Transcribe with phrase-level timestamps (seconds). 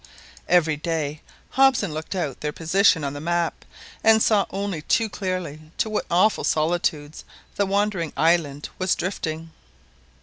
[0.47, 1.21] Every day
[1.51, 3.63] Hobson looked out their position on the map,
[4.03, 7.23] and saw only too clearly to what awful solitudes
[7.55, 9.51] the wandering island was drifting.